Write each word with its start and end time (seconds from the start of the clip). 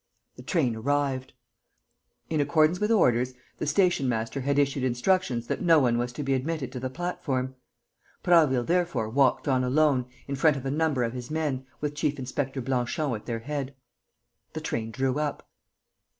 The 0.35 0.41
train 0.41 0.75
arrived. 0.75 1.33
In 2.27 2.41
accordance 2.41 2.79
with 2.79 2.89
orders, 2.89 3.35
the 3.59 3.67
stationmaster 3.67 4.41
had 4.41 4.57
issued 4.57 4.83
instructions 4.83 5.45
that 5.45 5.61
no 5.61 5.77
one 5.77 5.99
was 5.99 6.11
to 6.13 6.23
be 6.23 6.33
admitted 6.33 6.71
to 6.71 6.79
the 6.79 6.89
platform. 6.89 7.53
Prasville, 8.23 8.63
therefore, 8.65 9.09
walked 9.11 9.47
on 9.47 9.63
alone, 9.63 10.07
in 10.27 10.35
front 10.35 10.57
of 10.57 10.65
a 10.65 10.71
number 10.71 11.03
of 11.03 11.13
his 11.13 11.29
men, 11.29 11.67
with 11.81 11.93
Chief 11.93 12.17
inspector 12.17 12.61
Blanchon 12.63 13.15
at 13.15 13.27
their 13.27 13.41
head. 13.41 13.75
The 14.53 14.61
train 14.61 14.89
drew 14.89 15.19
up. 15.19 15.47